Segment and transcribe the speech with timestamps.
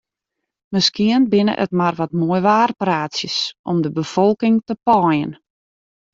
[0.73, 3.37] Miskien binne it mar wat moaiwaarpraatsjes
[3.69, 5.31] om de befolking te paaien.